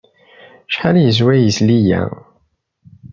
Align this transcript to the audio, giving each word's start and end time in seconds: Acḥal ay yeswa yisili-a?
Acḥal 0.69 0.95
ay 0.97 1.05
yeswa 1.05 1.33
yisili-a? 1.35 2.03